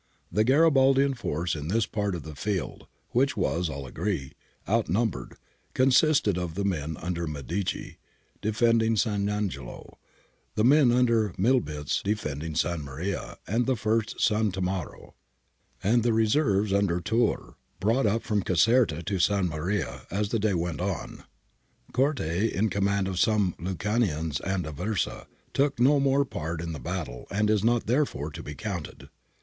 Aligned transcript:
The 0.31 0.43
Garibaldian 0.43 1.13
force 1.15 1.53
in 1.55 1.67
this 1.67 1.85
part 1.85 2.15
of 2.15 2.23
the 2.23 2.33
field, 2.33 2.87
which 3.09 3.37
was, 3.37 3.69
all 3.69 3.85
agree, 3.85 4.31
outnumbered, 4.67 5.35
consisted 5.75 6.39
of 6.39 6.55
the 6.55 6.65
men 6.65 6.97
under 6.99 7.27
Medici 7.27 7.99
defending 8.41 8.93
S. 8.93 9.05
Angelo; 9.05 9.99
the 10.55 10.63
men 10.63 10.91
under 10.91 11.35
Milbitz 11.37 12.01
defending 12.01 12.53
S. 12.53 12.65
Maria 12.79 13.37
and 13.45 13.69
at 13.69 13.77
first 13.77 14.15
S. 14.15 14.29
Tammaro; 14.51 15.13
and 15.83 16.01
the 16.01 16.13
reserves 16.13 16.73
under 16.73 16.99
Tiirr, 16.99 17.53
brought 17.79 18.07
up 18.07 18.23
from 18.23 18.41
Caserta 18.41 19.03
to 19.03 19.17
S. 19.17 19.29
Maria 19.29 20.07
as 20.09 20.29
the 20.29 20.39
day 20.39 20.55
went 20.55 20.81
on. 20.81 21.25
(Corte, 21.93 22.21
in 22.49 22.71
command 22.71 23.07
of 23.07 23.19
some 23.19 23.53
Lucanians 23.59 24.41
at 24.41 24.63
Aversa, 24.65 25.27
took 25.53 25.77
no 25.79 25.99
more 25.99 26.25
part 26.25 26.59
in 26.59 26.73
the 26.73 26.79
battle 26.79 27.27
and 27.29 27.51
is 27.51 27.63
not 27.63 27.85
therefore 27.85 28.31
to 28.31 28.41
be 28.41 28.55
counted.) 28.55 29.07